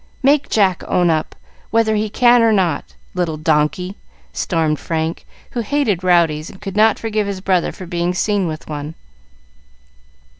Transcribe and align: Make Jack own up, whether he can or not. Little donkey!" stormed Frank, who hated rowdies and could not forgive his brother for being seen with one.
Make 0.23 0.49
Jack 0.49 0.81
own 0.87 1.11
up, 1.11 1.35
whether 1.69 1.95
he 1.95 2.09
can 2.09 2.41
or 2.41 2.51
not. 2.51 2.95
Little 3.13 3.37
donkey!" 3.37 3.97
stormed 4.33 4.79
Frank, 4.79 5.27
who 5.51 5.59
hated 5.59 6.03
rowdies 6.03 6.49
and 6.49 6.59
could 6.59 6.75
not 6.75 6.97
forgive 6.97 7.27
his 7.27 7.39
brother 7.39 7.71
for 7.71 7.85
being 7.85 8.15
seen 8.15 8.47
with 8.47 8.67
one. 8.67 8.95